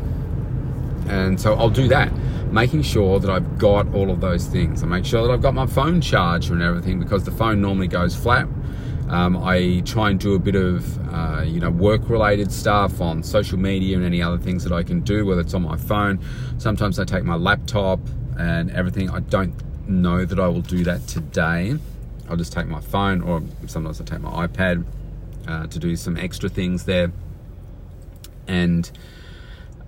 And 1.08 1.40
so 1.40 1.54
I'll 1.54 1.70
do 1.70 1.88
that, 1.88 2.12
making 2.52 2.82
sure 2.82 3.18
that 3.20 3.30
I've 3.30 3.58
got 3.58 3.92
all 3.94 4.10
of 4.10 4.20
those 4.20 4.46
things. 4.46 4.82
I 4.82 4.86
make 4.86 5.04
sure 5.04 5.26
that 5.26 5.32
I've 5.32 5.42
got 5.42 5.54
my 5.54 5.66
phone 5.66 6.00
charger 6.00 6.54
and 6.54 6.62
everything 6.62 7.00
because 7.00 7.24
the 7.24 7.30
phone 7.30 7.60
normally 7.60 7.88
goes 7.88 8.14
flat. 8.14 8.46
Um, 9.08 9.36
I 9.36 9.82
try 9.84 10.10
and 10.10 10.18
do 10.18 10.34
a 10.34 10.38
bit 10.38 10.54
of 10.54 11.12
uh, 11.12 11.42
you 11.42 11.60
know 11.60 11.70
work-related 11.70 12.50
stuff 12.50 13.00
on 13.00 13.22
social 13.22 13.58
media 13.58 13.96
and 13.96 14.06
any 14.06 14.22
other 14.22 14.38
things 14.38 14.64
that 14.64 14.72
I 14.72 14.82
can 14.82 15.00
do, 15.00 15.26
whether 15.26 15.42
it's 15.42 15.54
on 15.54 15.62
my 15.62 15.76
phone. 15.76 16.18
Sometimes 16.58 16.98
I 16.98 17.04
take 17.04 17.24
my 17.24 17.34
laptop 17.34 18.00
and 18.38 18.70
everything. 18.70 19.10
I 19.10 19.20
don't 19.20 19.54
know 19.88 20.24
that 20.24 20.38
I 20.38 20.48
will 20.48 20.62
do 20.62 20.84
that 20.84 21.06
today. 21.06 21.76
I'll 22.28 22.36
just 22.36 22.52
take 22.52 22.66
my 22.66 22.80
phone 22.80 23.20
or 23.20 23.42
sometimes 23.66 24.00
I 24.00 24.04
take 24.04 24.20
my 24.20 24.46
iPad 24.46 24.84
uh, 25.46 25.66
to 25.66 25.78
do 25.78 25.96
some 25.96 26.16
extra 26.16 26.48
things 26.48 26.84
there. 26.84 27.12
And 28.46 28.90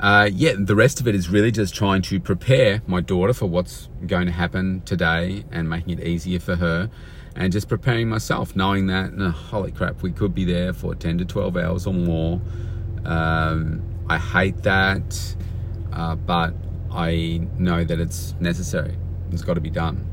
uh, 0.04 0.28
yeah, 0.30 0.52
the 0.58 0.76
rest 0.76 1.00
of 1.00 1.08
it 1.08 1.14
is 1.14 1.30
really 1.30 1.50
just 1.50 1.74
trying 1.74 2.02
to 2.02 2.20
prepare 2.20 2.82
my 2.86 3.00
daughter 3.00 3.32
for 3.32 3.46
what's 3.46 3.88
going 4.06 4.26
to 4.26 4.32
happen 4.32 4.82
today 4.82 5.46
and 5.50 5.66
making 5.70 5.98
it 5.98 6.06
easier 6.06 6.38
for 6.38 6.56
her. 6.56 6.90
And 7.34 7.50
just 7.50 7.70
preparing 7.70 8.10
myself, 8.10 8.54
knowing 8.54 8.88
that, 8.88 9.14
holy 9.48 9.72
crap, 9.72 10.02
we 10.02 10.12
could 10.12 10.34
be 10.34 10.44
there 10.44 10.74
for 10.74 10.94
10 10.94 11.16
to 11.16 11.24
12 11.24 11.56
hours 11.56 11.86
or 11.86 11.94
more. 11.94 12.38
Um, 13.06 13.82
I 14.06 14.18
hate 14.18 14.62
that, 14.64 15.36
uh, 15.94 16.16
but 16.16 16.52
I 16.92 17.48
know 17.56 17.82
that 17.82 17.98
it's 17.98 18.34
necessary. 18.40 18.98
It's 19.32 19.40
got 19.40 19.54
to 19.54 19.62
be 19.62 19.70
done. 19.70 20.06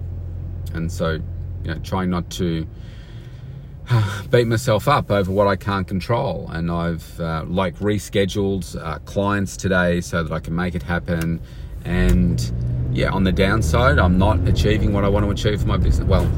And 0.74 0.90
so 0.90 1.20
you 1.66 1.74
know, 1.74 1.80
trying 1.80 2.10
not 2.10 2.30
to 2.32 2.66
beat 4.32 4.48
myself 4.48 4.88
up 4.88 5.12
over 5.12 5.32
what 5.32 5.48
I 5.48 5.56
can't 5.56 5.88
control. 5.88 6.50
And 6.52 6.72
I've 6.72 7.20
uh, 7.20 7.44
like 7.48 7.76
rescheduled 7.78 8.82
uh, 8.82 9.00
clients 9.00 9.58
today 9.58 10.02
so 10.02 10.24
that 10.24 10.32
I 10.32 10.40
can 10.40 10.56
make 10.56 10.76
it 10.76 10.84
happen. 10.84 11.42
And 11.86 12.52
yeah, 12.92 13.10
on 13.12 13.24
the 13.24 13.32
downside, 13.32 14.00
I'm 14.00 14.18
not 14.18 14.48
achieving 14.48 14.94
what 14.94 15.04
I 15.04 15.10
want 15.10 15.26
to 15.26 15.32
achieve 15.32 15.62
for 15.62 15.68
my 15.68 15.78
business. 15.78 16.08
Well, 16.08 16.30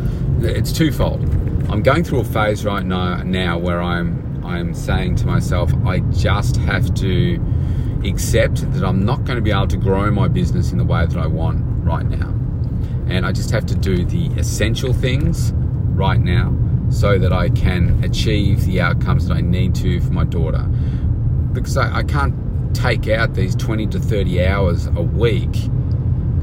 it's 0.41 0.71
twofold. 0.71 1.21
I'm 1.69 1.81
going 1.81 2.03
through 2.03 2.19
a 2.19 2.25
phase 2.25 2.65
right 2.65 2.85
now, 2.85 3.23
now 3.23 3.57
where 3.57 3.81
I'm 3.81 4.21
I'm 4.45 4.73
saying 4.73 5.15
to 5.17 5.25
myself, 5.25 5.73
I 5.85 5.99
just 5.99 6.57
have 6.57 6.93
to 6.95 7.39
accept 8.03 8.69
that 8.73 8.83
I'm 8.83 9.05
not 9.05 9.23
going 9.23 9.37
to 9.37 9.41
be 9.41 9.51
able 9.51 9.67
to 9.69 9.77
grow 9.77 10.11
my 10.11 10.27
business 10.27 10.73
in 10.73 10.77
the 10.77 10.83
way 10.83 11.05
that 11.05 11.17
I 11.17 11.27
want 11.27 11.63
right 11.85 12.05
now 12.05 12.33
and 13.07 13.25
I 13.25 13.31
just 13.31 13.51
have 13.51 13.65
to 13.67 13.75
do 13.75 14.05
the 14.05 14.27
essential 14.39 14.93
things 14.93 15.53
right 15.95 16.19
now 16.19 16.49
so 16.93 17.17
that 17.17 17.33
I 17.33 17.49
can 17.49 18.03
achieve 18.03 18.65
the 18.65 18.81
outcomes 18.81 19.27
that 19.27 19.35
I 19.35 19.41
need 19.41 19.75
to 19.75 19.99
for 19.99 20.11
my 20.11 20.23
daughter. 20.23 20.63
Because 21.51 21.77
I, 21.77 21.97
I 21.97 22.03
can't 22.03 22.35
take 22.75 23.07
out 23.07 23.33
these 23.33 23.55
20 23.55 23.87
to 23.87 23.99
30 23.99 24.45
hours 24.45 24.87
a 24.87 25.01
week 25.01 25.69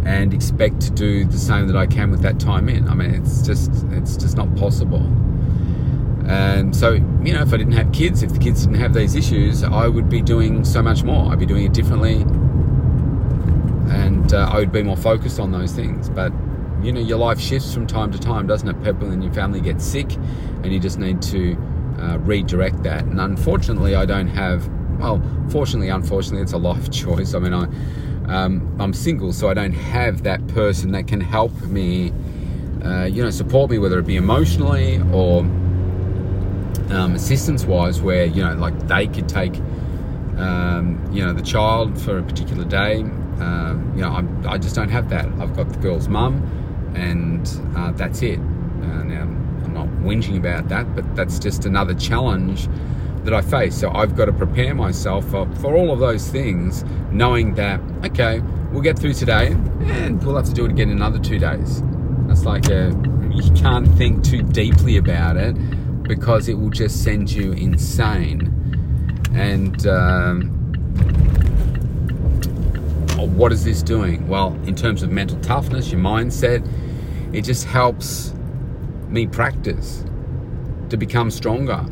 and 0.05 0.33
expect 0.33 0.81
to 0.81 0.91
do 0.91 1.25
the 1.25 1.39
same 1.39 1.67
that 1.69 1.77
I 1.77 1.87
can 1.87 2.11
with 2.11 2.23
that 2.23 2.41
time 2.41 2.69
in. 2.69 2.89
I 2.89 2.95
mean, 2.95 3.15
it's 3.15 3.43
just 3.43 3.71
it's 3.91 4.17
just 4.17 4.37
not 4.37 4.55
possible. 4.57 5.03
And 6.27 6.75
so, 6.77 6.93
you 6.93 7.33
know, 7.33 7.43
if 7.43 7.53
I 7.53 7.57
didn't 7.57 7.73
have 7.73 7.93
kids, 7.93 8.23
if 8.23 8.33
the 8.33 8.39
kids 8.39 8.65
didn't 8.65 8.81
have 8.81 8.95
these 8.95 9.15
issues, 9.17 9.65
I 9.65 9.89
would 9.89 10.09
be 10.09 10.23
doing 10.23 10.65
so 10.65 10.81
much 10.83 11.03
more. 11.03 11.33
I'd 11.33 11.41
be 11.41 11.47
doing 11.47 11.65
it 11.65 11.73
differently, 11.73 12.23
and 13.93 14.33
uh, 14.33 14.49
I 14.53 14.59
would 14.59 14.73
be 14.73 14.83
more 14.83 14.97
focused 14.97 15.41
on 15.41 15.51
those 15.51 15.73
things. 15.73 16.09
But 16.09 16.33
you 16.83 16.93
know, 16.93 17.01
your 17.01 17.19
life 17.19 17.41
shifts 17.41 17.73
from 17.75 17.87
time 17.87 18.11
to 18.13 18.19
time, 18.19 18.47
doesn't 18.47 18.69
it? 18.69 18.83
People 18.85 19.11
in 19.11 19.23
your 19.23 19.33
family 19.33 19.61
get 19.61 19.81
sick, 19.81 20.15
and 20.63 20.73
you 20.73 20.81
just 20.81 20.99
need 20.99 21.21
to 21.23 21.57
uh, 21.99 22.19
redirect 22.19 22.83
that. 22.85 23.05
And 23.05 23.21
unfortunately, 23.21 23.95
I 23.95 24.07
don't 24.07 24.29
have. 24.29 24.69
Well, 24.99 25.23
fortunately, 25.49 25.89
unfortunately, 25.89 26.43
it's 26.43 26.53
a 26.53 26.59
life 26.59 26.91
choice. 27.03 27.35
I 27.35 27.39
mean, 27.39 27.55
I 27.55 27.67
Um, 28.31 28.77
I'm 28.79 28.93
single, 28.93 29.33
so 29.33 29.49
I 29.49 29.55
don't 29.55 29.73
have 29.73 30.23
that 30.23 30.47
person 30.49 30.93
that 30.93 31.09
can 31.09 31.21
help 31.21 31.53
me, 31.63 32.13
uh, 32.85 33.05
you 33.05 33.25
know, 33.25 33.31
support 33.31 33.71
me, 33.73 33.79
whether 33.79 33.99
it 33.99 34.07
be 34.07 34.17
emotionally 34.17 35.01
or 35.13 35.41
um, 36.91 37.15
assistance 37.15 37.65
wise, 37.65 38.01
where, 38.01 38.27
you 38.27 38.45
know, 38.45 38.55
like 38.55 38.79
they 38.87 39.09
could 39.09 39.29
take, 39.29 39.57
um, 40.39 41.01
you 41.13 41.25
know, 41.25 41.33
the 41.33 41.43
child 41.43 42.01
for 42.01 42.19
a 42.19 42.23
particular 42.23 42.65
day. 42.65 43.01
Um, 43.41 43.93
you 43.97 44.03
know, 44.03 44.11
I'm, 44.11 44.47
i 44.47 44.59
just 44.59 44.77
don't 44.77 44.91
have 44.91 45.09
that. 45.11 45.27
I've 45.41 45.57
got 45.57 45.69
the 45.71 45.79
girl's 45.79 46.09
mum, 46.09 46.35
and 46.95 47.49
uh, 47.77 47.93
that's 47.93 48.23
it. 48.23 48.39
Uh, 48.39 49.03
now, 49.03 49.23
I'm 49.23 49.73
not 49.75 49.89
whinging 50.05 50.37
about 50.37 50.69
that, 50.69 50.95
but 50.95 51.15
that's 51.15 51.39
just 51.39 51.67
another 51.67 51.95
challenge 51.95 52.69
that 53.25 53.35
I 53.35 53.43
face. 53.43 53.77
So 53.77 53.91
I've 53.91 54.17
got 54.17 54.27
to 54.27 54.33
prepare 54.33 54.75
myself 54.75 55.29
for, 55.29 55.51
for 55.57 55.77
all 55.77 55.93
of 55.93 55.99
those 55.99 56.29
things, 56.29 56.85
knowing 57.11 57.55
that, 57.55 57.81
okay, 58.05 58.41
we'll 58.73 58.83
get 58.83 58.99
through 58.99 59.15
today 59.15 59.49
and 59.49 60.23
we'll 60.25 60.37
have 60.37 60.47
to 60.47 60.55
do 60.55 60.65
it 60.65 60.71
again 60.71 60.91
in 60.91 60.97
another 60.97 61.19
two 61.19 61.39
days. 61.39 61.83
That's 62.27 62.45
like 62.45 62.69
a, 62.71 62.93
you 63.33 63.51
can't 63.53 63.87
think 63.97 64.25
too 64.25 64.43
deeply 64.43 64.97
about 64.97 65.37
it 65.37 65.55
because 66.03 66.49
it 66.49 66.55
will 66.55 66.71
just 66.71 67.05
send 67.05 67.31
you 67.31 67.53
insane. 67.53 68.57
And 69.35 69.87
um, 69.87 71.30
what 73.27 73.53
is 73.53 73.65
this 73.65 73.83
doing? 73.83 74.27
Well, 74.29 74.55
in 74.67 74.75
terms 74.75 75.03
of 75.03 75.11
mental 75.11 75.39
toughness, 75.41 75.91
your 75.91 76.01
mindset, 76.01 76.67
it 77.35 77.43
just 77.43 77.65
helps 77.65 78.35
me 79.09 79.27
practice 79.27 80.05
to 80.89 80.97
become 80.97 81.31
stronger 81.31 81.85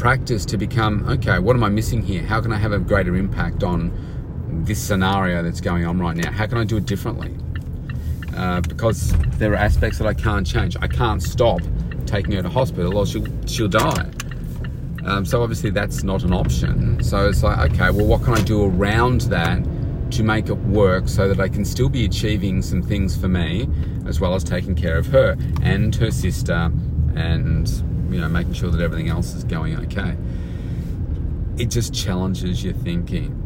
practice 0.00 0.46
to 0.46 0.56
become 0.56 1.06
okay, 1.08 1.38
what 1.38 1.54
am 1.54 1.62
I 1.62 1.68
missing 1.68 2.02
here? 2.02 2.22
How 2.22 2.40
can 2.40 2.52
I 2.52 2.56
have 2.56 2.72
a 2.72 2.78
greater 2.78 3.14
impact 3.16 3.62
on 3.62 3.92
this 4.64 4.80
scenario 4.80 5.42
that's 5.42 5.60
going 5.60 5.84
on 5.84 5.98
right 5.98 6.16
now? 6.16 6.32
How 6.32 6.46
can 6.46 6.56
I 6.56 6.64
do 6.64 6.78
it 6.78 6.86
differently? 6.86 7.36
Uh, 8.34 8.62
because 8.62 9.12
there 9.38 9.52
are 9.52 9.56
aspects 9.56 9.98
that 9.98 10.06
I 10.06 10.14
can't 10.14 10.46
change. 10.46 10.74
I 10.80 10.88
can't 10.88 11.22
stop 11.22 11.60
taking 12.06 12.32
her 12.32 12.42
to 12.42 12.48
hospital 12.48 12.96
or 12.96 13.04
she'll, 13.04 13.26
she'll 13.46 13.68
die. 13.68 14.10
Um, 15.04 15.26
so 15.26 15.42
obviously 15.42 15.68
that's 15.68 16.02
not 16.02 16.22
an 16.24 16.32
option. 16.32 17.02
So 17.04 17.28
it's 17.28 17.42
like, 17.42 17.70
okay, 17.72 17.90
well, 17.90 18.06
what 18.06 18.24
can 18.24 18.34
I 18.34 18.42
do 18.42 18.64
around 18.64 19.22
that 19.22 19.58
to 20.10 20.22
make 20.22 20.48
it 20.48 20.54
work 20.54 21.08
so 21.08 21.28
that 21.28 21.40
I 21.40 21.48
can 21.48 21.64
still 21.64 21.88
be 21.88 22.04
achieving 22.04 22.62
some 22.62 22.82
things 22.82 23.16
for 23.16 23.28
me 23.28 23.68
as 24.06 24.20
well 24.20 24.34
as 24.34 24.44
taking 24.44 24.74
care 24.74 24.96
of 24.96 25.06
her 25.06 25.36
and 25.62 25.94
her 25.96 26.10
sister 26.10 26.72
and 27.14 27.68
you 28.10 28.20
know, 28.20 28.28
making 28.28 28.54
sure 28.54 28.70
that 28.70 28.80
everything 28.80 29.08
else 29.08 29.34
is 29.34 29.44
going 29.44 29.76
okay. 29.76 30.16
It 31.56 31.66
just 31.66 31.94
challenges 31.94 32.64
your 32.64 32.74
thinking. 32.74 33.36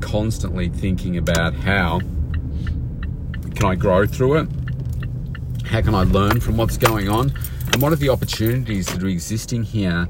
Constantly 0.00 0.68
thinking 0.68 1.16
about 1.16 1.54
how 1.54 2.00
can 3.54 3.64
I 3.64 3.74
grow 3.74 4.06
through 4.06 4.40
it? 4.40 4.48
How 5.64 5.80
can 5.80 5.94
I 5.94 6.02
learn 6.02 6.40
from 6.40 6.56
what's 6.56 6.76
going 6.76 7.08
on? 7.08 7.32
And 7.72 7.80
what 7.80 7.92
are 7.92 7.96
the 7.96 8.10
opportunities 8.10 8.86
that 8.88 9.02
are 9.02 9.08
existing 9.08 9.62
here 9.64 10.06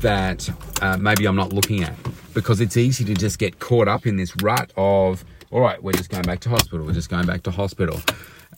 that 0.00 0.50
uh, 0.82 0.96
maybe 0.96 1.26
I'm 1.26 1.36
not 1.36 1.52
looking 1.52 1.84
at? 1.84 1.94
Because 2.34 2.60
it's 2.60 2.76
easy 2.76 3.04
to 3.04 3.14
just 3.14 3.38
get 3.38 3.58
caught 3.58 3.88
up 3.88 4.06
in 4.06 4.16
this 4.16 4.34
rut 4.42 4.72
of, 4.76 5.24
all 5.50 5.60
right, 5.60 5.82
we're 5.82 5.92
just 5.92 6.10
going 6.10 6.24
back 6.24 6.40
to 6.40 6.50
hospital, 6.50 6.84
we're 6.84 6.92
just 6.92 7.08
going 7.08 7.26
back 7.26 7.42
to 7.44 7.50
hospital. 7.50 8.00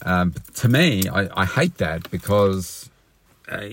Um, 0.03 0.35
to 0.55 0.69
me, 0.69 1.09
I, 1.09 1.29
I, 1.43 1.45
hate 1.45 1.77
that 1.77 2.11
because 2.11 2.89
uh, 3.49 3.69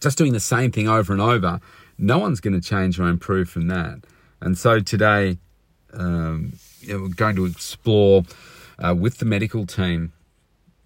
just 0.00 0.18
doing 0.18 0.34
the 0.34 0.40
same 0.40 0.70
thing 0.70 0.86
over 0.86 1.12
and 1.12 1.22
over, 1.22 1.60
no 1.96 2.18
one's 2.18 2.40
going 2.40 2.54
to 2.54 2.60
change 2.60 3.00
or 3.00 3.08
improve 3.08 3.48
from 3.48 3.68
that. 3.68 4.00
And 4.40 4.58
so 4.58 4.80
today, 4.80 5.38
um, 5.94 6.54
you 6.80 6.92
know, 6.92 7.02
we're 7.02 7.08
going 7.08 7.36
to 7.36 7.46
explore 7.46 8.24
uh, 8.78 8.94
with 8.94 9.18
the 9.18 9.24
medical 9.24 9.66
team 9.66 10.12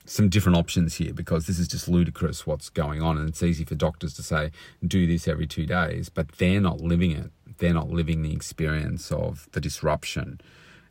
some 0.08 0.28
different 0.28 0.56
options 0.56 0.96
here 0.96 1.12
because 1.12 1.46
this 1.46 1.58
is 1.58 1.68
just 1.68 1.88
ludicrous 1.88 2.46
what's 2.46 2.70
going 2.70 3.02
on. 3.02 3.18
And 3.18 3.28
it's 3.28 3.42
easy 3.42 3.64
for 3.64 3.74
doctors 3.74 4.14
to 4.14 4.22
say, 4.22 4.50
do 4.86 5.06
this 5.06 5.28
every 5.28 5.46
two 5.46 5.66
days, 5.66 6.08
but 6.08 6.32
they're 6.32 6.60
not 6.60 6.80
living 6.80 7.12
it. 7.12 7.30
They're 7.58 7.74
not 7.74 7.90
living 7.90 8.22
the 8.22 8.32
experience 8.32 9.12
of 9.12 9.48
the 9.52 9.60
disruption 9.60 10.40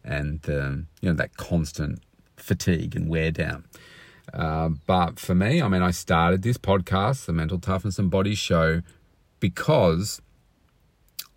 and 0.04 0.42
the, 0.44 0.86
you 1.02 1.10
know, 1.10 1.16
that 1.16 1.36
constant 1.38 2.02
fatigue 2.36 2.96
and 2.96 3.10
wear 3.10 3.32
down. 3.32 3.66
Uh, 4.34 4.70
but 4.86 5.20
for 5.20 5.34
me, 5.34 5.62
I 5.62 5.68
mean, 5.68 5.82
I 5.82 5.92
started 5.92 6.44
this 6.44 6.58
podcast, 6.58 7.26
the 7.26 7.34
Mental 7.34 7.60
Toughness 7.60 7.98
and 7.98 8.12
Body 8.12 8.36
Show, 8.36 8.82
because 9.40 10.22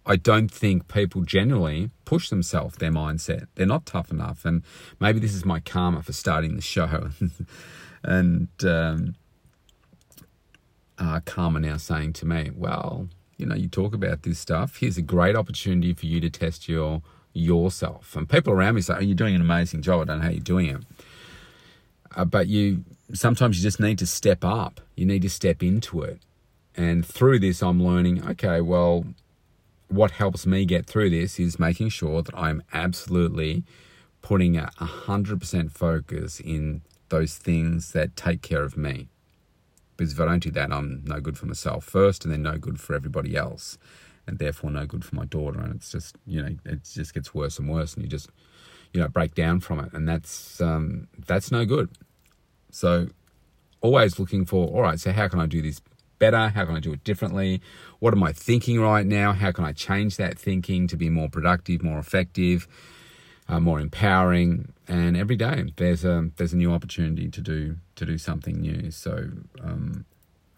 I 0.06 0.16
don't 0.16 0.50
think 0.50 0.88
people 0.88 1.22
generally 1.22 1.90
push 2.04 2.30
themselves, 2.30 2.76
their 2.76 2.90
mindset. 2.90 3.46
They're 3.54 3.66
not 3.66 3.86
tough 3.86 4.10
enough. 4.10 4.44
And 4.44 4.62
maybe 4.98 5.20
this 5.20 5.34
is 5.34 5.44
my 5.44 5.60
karma 5.60 6.02
for 6.02 6.12
starting 6.12 6.56
the 6.56 6.62
show. 6.62 7.10
and 8.02 8.48
um, 8.64 9.14
uh, 10.98 11.20
karma 11.24 11.60
now 11.60 11.76
saying 11.76 12.14
to 12.14 12.26
me, 12.26 12.50
well, 12.54 13.08
you 13.36 13.46
know, 13.46 13.54
you 13.54 13.68
talk 13.68 13.94
about 13.94 14.22
this 14.22 14.38
stuff. 14.38 14.76
Here's 14.76 14.98
a 14.98 15.02
great 15.02 15.36
opportunity 15.36 15.94
for 15.94 16.06
you 16.06 16.20
to 16.20 16.30
test 16.30 16.68
your 16.68 17.02
yourself. 17.32 18.16
And 18.16 18.28
people 18.28 18.52
around 18.52 18.74
me 18.74 18.80
say, 18.80 18.94
oh, 18.96 19.00
you're 19.00 19.14
doing 19.14 19.34
an 19.34 19.40
amazing 19.40 19.82
job. 19.82 20.00
I 20.00 20.04
don't 20.04 20.18
know 20.18 20.24
how 20.24 20.30
you're 20.30 20.40
doing 20.40 20.66
it. 20.66 20.82
Uh, 22.16 22.24
but 22.24 22.48
you 22.48 22.84
sometimes 23.14 23.56
you 23.56 23.62
just 23.62 23.80
need 23.80 23.98
to 23.98 24.06
step 24.06 24.44
up. 24.44 24.80
You 24.96 25.06
need 25.06 25.22
to 25.22 25.30
step 25.30 25.62
into 25.62 26.02
it. 26.02 26.20
And 26.76 27.04
through 27.04 27.40
this, 27.40 27.62
I'm 27.62 27.82
learning. 27.82 28.26
Okay, 28.30 28.60
well, 28.60 29.04
what 29.90 30.12
helps 30.12 30.46
me 30.46 30.64
get 30.64 30.86
through 30.86 31.10
this 31.10 31.38
is 31.38 31.58
making 31.58 31.88
sure 31.88 32.22
that 32.22 32.34
I'm 32.36 32.62
absolutely 32.72 33.64
putting 34.22 34.56
a 34.56 34.70
hundred 34.78 35.40
percent 35.40 35.72
focus 35.72 36.40
in 36.40 36.82
those 37.08 37.36
things 37.36 37.92
that 37.92 38.16
take 38.16 38.40
care 38.40 38.62
of 38.62 38.76
me. 38.76 39.08
Because 39.96 40.12
if 40.12 40.20
I 40.20 40.26
don't 40.26 40.42
do 40.42 40.50
that, 40.52 40.72
I'm 40.72 41.02
no 41.04 41.20
good 41.20 41.36
for 41.36 41.46
myself 41.46 41.84
first, 41.84 42.24
and 42.24 42.32
then 42.32 42.42
no 42.42 42.56
good 42.56 42.80
for 42.80 42.94
everybody 42.94 43.36
else, 43.36 43.76
and 44.26 44.38
therefore 44.38 44.70
no 44.70 44.86
good 44.86 45.04
for 45.04 45.14
my 45.14 45.24
daughter. 45.24 45.60
And 45.60 45.74
it's 45.74 45.90
just 45.90 46.16
you 46.26 46.40
know 46.40 46.56
it 46.64 46.84
just 46.84 47.12
gets 47.12 47.34
worse 47.34 47.58
and 47.58 47.68
worse, 47.68 47.94
and 47.94 48.04
you 48.04 48.08
just 48.08 48.30
you 48.92 49.00
know 49.00 49.08
break 49.08 49.34
down 49.34 49.60
from 49.60 49.80
it, 49.80 49.92
and 49.92 50.08
that's 50.08 50.60
um, 50.60 51.08
that's 51.26 51.50
no 51.50 51.64
good. 51.64 51.90
So 52.70 53.08
always 53.80 54.18
looking 54.18 54.46
for 54.46 54.68
all 54.68 54.82
right. 54.82 55.00
So 55.00 55.12
how 55.12 55.28
can 55.28 55.40
I 55.40 55.46
do 55.46 55.60
this 55.60 55.80
better? 56.20 56.50
How 56.50 56.64
can 56.64 56.76
I 56.76 56.80
do 56.80 56.92
it 56.92 57.02
differently? 57.02 57.60
What 57.98 58.14
am 58.14 58.22
I 58.22 58.32
thinking 58.32 58.80
right 58.80 59.04
now? 59.04 59.32
How 59.32 59.50
can 59.50 59.64
I 59.64 59.72
change 59.72 60.16
that 60.18 60.38
thinking 60.38 60.86
to 60.86 60.96
be 60.96 61.10
more 61.10 61.28
productive, 61.28 61.82
more 61.82 61.98
effective, 61.98 62.68
uh, 63.48 63.58
more 63.58 63.80
empowering? 63.80 64.72
And 64.86 65.16
every 65.16 65.36
day 65.36 65.72
there's 65.76 66.04
a 66.04 66.30
there's 66.36 66.52
a 66.52 66.56
new 66.56 66.72
opportunity 66.72 67.28
to 67.28 67.40
do 67.40 67.76
to 67.96 68.06
do 68.06 68.16
something 68.16 68.60
new. 68.60 68.92
So 68.92 69.30
um, 69.60 70.04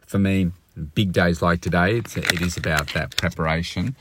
for 0.06 0.18
me, 0.18 0.52
big 0.94 1.12
days 1.12 1.40
like 1.40 1.62
today, 1.62 1.96
it's 1.96 2.18
it 2.18 2.42
is 2.42 2.58
about 2.58 2.92
that 2.92 3.16
preparation 3.16 3.96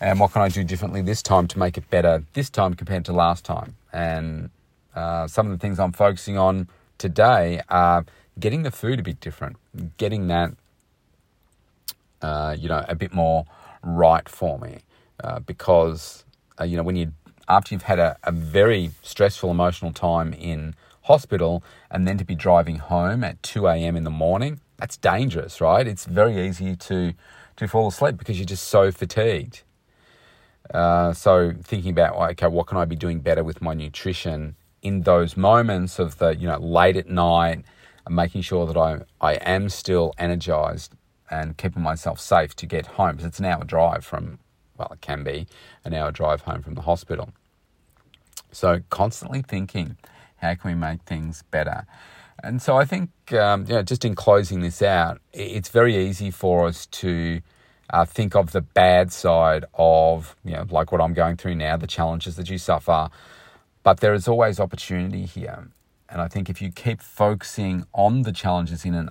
and 0.00 0.18
what 0.18 0.32
can 0.32 0.40
I 0.40 0.48
do 0.48 0.64
differently 0.64 1.02
this 1.02 1.22
time 1.22 1.46
to 1.48 1.58
make 1.58 1.76
it 1.76 1.88
better 1.90 2.24
this 2.32 2.48
time 2.48 2.72
compared 2.74 3.04
to 3.04 3.12
last 3.12 3.44
time? 3.44 3.76
And 3.92 4.50
uh, 4.94 5.26
some 5.26 5.46
of 5.46 5.52
the 5.52 5.58
things 5.58 5.78
I'm 5.78 5.92
focusing 5.92 6.38
on 6.38 6.68
today 6.96 7.60
are 7.68 8.06
getting 8.38 8.62
the 8.62 8.70
food 8.70 8.98
a 8.98 9.02
bit 9.02 9.20
different, 9.20 9.56
getting 9.98 10.28
that, 10.28 10.52
uh, 12.22 12.56
you 12.58 12.68
know, 12.68 12.84
a 12.88 12.94
bit 12.94 13.12
more 13.12 13.44
right 13.82 14.28
for 14.28 14.58
me. 14.58 14.78
Uh, 15.22 15.40
because, 15.40 16.24
uh, 16.60 16.64
you 16.64 16.76
know, 16.76 16.82
when 16.82 16.96
you, 16.96 17.12
after 17.48 17.74
you've 17.74 17.82
had 17.82 17.98
a, 17.98 18.16
a 18.24 18.32
very 18.32 18.90
stressful 19.02 19.50
emotional 19.50 19.92
time 19.92 20.32
in 20.32 20.74
hospital 21.02 21.62
and 21.90 22.06
then 22.06 22.16
to 22.18 22.24
be 22.24 22.34
driving 22.34 22.76
home 22.76 23.22
at 23.24 23.42
2 23.42 23.66
a.m. 23.66 23.96
in 23.96 24.04
the 24.04 24.10
morning, 24.10 24.60
that's 24.78 24.96
dangerous, 24.96 25.60
right? 25.60 25.86
It's 25.86 26.06
very 26.06 26.46
easy 26.46 26.76
to, 26.76 27.12
to 27.56 27.68
fall 27.68 27.88
asleep 27.88 28.16
because 28.16 28.38
you're 28.38 28.46
just 28.46 28.68
so 28.68 28.90
fatigued. 28.90 29.62
Uh, 30.72 31.12
so 31.12 31.52
thinking 31.62 31.90
about 31.90 32.14
okay, 32.30 32.46
what 32.46 32.66
can 32.66 32.78
I 32.78 32.84
be 32.84 32.96
doing 32.96 33.20
better 33.20 33.42
with 33.42 33.60
my 33.60 33.74
nutrition 33.74 34.54
in 34.82 35.02
those 35.02 35.36
moments 35.36 35.98
of 35.98 36.18
the 36.18 36.36
you 36.36 36.46
know 36.46 36.58
late 36.58 36.96
at 36.96 37.08
night, 37.08 37.64
making 38.08 38.42
sure 38.42 38.66
that 38.66 38.76
I 38.76 39.00
I 39.20 39.34
am 39.34 39.68
still 39.68 40.14
energized 40.16 40.94
and 41.30 41.56
keeping 41.56 41.82
myself 41.82 42.20
safe 42.20 42.54
to 42.56 42.66
get 42.66 42.86
home 42.86 43.12
because 43.12 43.26
it's 43.26 43.38
an 43.38 43.44
hour 43.44 43.64
drive 43.64 44.04
from 44.04 44.38
well 44.76 44.88
it 44.92 45.00
can 45.00 45.22
be 45.22 45.46
an 45.84 45.94
hour 45.94 46.10
drive 46.10 46.42
home 46.42 46.62
from 46.62 46.74
the 46.74 46.82
hospital. 46.82 47.30
So 48.52 48.80
constantly 48.90 49.42
thinking, 49.42 49.96
how 50.36 50.54
can 50.54 50.70
we 50.70 50.74
make 50.74 51.02
things 51.02 51.44
better? 51.50 51.86
And 52.42 52.60
so 52.60 52.76
I 52.76 52.84
think 52.84 53.10
um, 53.32 53.66
you 53.66 53.74
know 53.74 53.82
just 53.82 54.04
in 54.04 54.14
closing 54.14 54.60
this 54.60 54.82
out, 54.82 55.20
it's 55.32 55.68
very 55.68 55.96
easy 55.96 56.30
for 56.30 56.66
us 56.66 56.86
to 56.86 57.40
uh, 57.92 58.04
think 58.04 58.34
of 58.34 58.52
the 58.52 58.60
bad 58.60 59.12
side 59.12 59.64
of, 59.74 60.36
you 60.44 60.52
know, 60.52 60.66
like 60.70 60.92
what 60.92 61.00
I'm 61.00 61.14
going 61.14 61.36
through 61.36 61.56
now, 61.56 61.76
the 61.76 61.86
challenges 61.86 62.36
that 62.36 62.48
you 62.48 62.58
suffer. 62.58 63.10
But 63.82 64.00
there 64.00 64.14
is 64.14 64.28
always 64.28 64.60
opportunity 64.60 65.24
here. 65.24 65.68
And 66.08 66.20
I 66.20 66.28
think 66.28 66.48
if 66.48 66.60
you 66.60 66.70
keep 66.70 67.00
focusing 67.00 67.84
on 67.92 68.22
the 68.22 68.32
challenges 68.32 68.84
in 68.84 68.94
an 68.94 69.10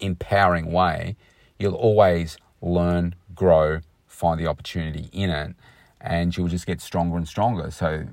empowering 0.00 0.72
way, 0.72 1.16
you'll 1.58 1.74
always 1.74 2.38
learn, 2.60 3.14
grow, 3.34 3.80
find 4.06 4.40
the 4.40 4.46
opportunity 4.46 5.08
in 5.12 5.30
it, 5.30 5.54
and 6.00 6.36
you'll 6.36 6.48
just 6.48 6.66
get 6.66 6.80
stronger 6.80 7.16
and 7.16 7.26
stronger. 7.26 7.70
So 7.70 8.06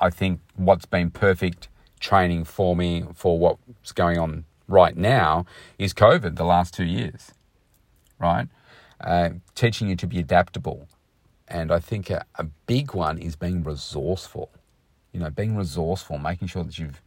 I 0.00 0.10
think 0.10 0.40
what's 0.56 0.86
been 0.86 1.10
perfect 1.10 1.68
training 2.00 2.44
for 2.44 2.76
me 2.76 3.04
for 3.14 3.38
what's 3.38 3.92
going 3.92 4.18
on 4.18 4.44
right 4.68 4.96
now 4.96 5.46
is 5.78 5.94
COVID 5.94 6.36
the 6.36 6.44
last 6.44 6.74
two 6.74 6.84
years, 6.84 7.32
right? 8.18 8.48
Uh, 9.00 9.30
teaching 9.54 9.88
you 9.88 9.96
to 9.96 10.06
be 10.06 10.18
adaptable. 10.18 10.88
And 11.48 11.70
I 11.70 11.78
think 11.78 12.10
a, 12.10 12.24
a 12.36 12.44
big 12.66 12.94
one 12.94 13.18
is 13.18 13.36
being 13.36 13.62
resourceful. 13.62 14.50
You 15.12 15.20
know, 15.20 15.30
being 15.30 15.56
resourceful, 15.56 16.18
making 16.18 16.48
sure 16.48 16.64
that 16.64 16.78
you've 16.78 17.00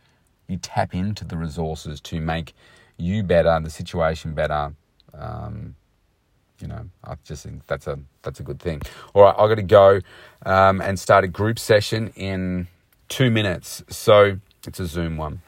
you 0.47 0.57
tap 0.57 0.95
into 0.95 1.25
the 1.25 1.37
resources 1.37 1.99
to 1.99 2.21
make 2.21 2.53
you 2.97 3.21
better, 3.21 3.59
the 3.61 3.69
situation 3.69 4.33
better. 4.33 4.73
Um, 5.17 5.75
you 6.59 6.67
know, 6.67 6.89
I 7.03 7.15
just 7.23 7.43
think 7.43 7.65
that's 7.67 7.87
a 7.87 7.99
that's 8.23 8.39
a 8.39 8.43
good 8.43 8.59
thing. 8.59 8.81
All 9.13 9.23
right, 9.23 9.35
I've 9.37 9.49
got 9.49 9.55
to 9.55 9.61
go 9.63 9.99
um, 10.45 10.81
and 10.81 10.99
start 10.99 11.23
a 11.23 11.27
group 11.27 11.59
session 11.59 12.11
in 12.15 12.67
two 13.09 13.29
minutes. 13.29 13.83
So 13.89 14.39
it's 14.65 14.79
a 14.79 14.87
Zoom 14.87 15.17
one. 15.17 15.41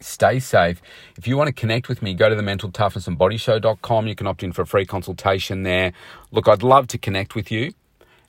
Stay 0.00 0.38
safe. 0.38 0.80
If 1.16 1.26
you 1.26 1.36
want 1.36 1.48
to 1.48 1.52
connect 1.52 1.88
with 1.88 2.02
me, 2.02 2.14
go 2.14 2.28
to 2.28 2.34
the 2.36 2.42
mental 2.42 2.70
toughness 2.70 3.08
and 3.08 3.18
body 3.18 3.36
show.com. 3.36 4.06
You 4.06 4.14
can 4.14 4.28
opt 4.28 4.42
in 4.42 4.52
for 4.52 4.62
a 4.62 4.66
free 4.66 4.86
consultation 4.86 5.64
there. 5.64 5.92
Look, 6.30 6.46
I'd 6.48 6.62
love 6.62 6.86
to 6.88 6.98
connect 6.98 7.34
with 7.34 7.50
you 7.50 7.72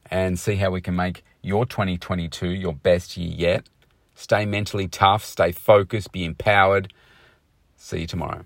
and 0.09 0.39
see 0.39 0.55
how 0.55 0.71
we 0.71 0.81
can 0.81 0.95
make 0.95 1.23
your 1.41 1.65
2022 1.65 2.49
your 2.49 2.73
best 2.73 3.17
year 3.17 3.33
yet. 3.35 3.69
Stay 4.15 4.45
mentally 4.45 4.87
tough, 4.87 5.23
stay 5.23 5.51
focused, 5.51 6.11
be 6.11 6.25
empowered. 6.25 6.91
See 7.77 8.01
you 8.01 8.07
tomorrow. 8.07 8.45